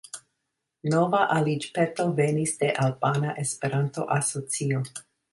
Nova 0.91 1.17
aliĝpeto 1.33 2.05
venis 2.19 2.53
de 2.61 2.69
Albana 2.85 3.35
Esperanto-Asocio. 3.43 4.81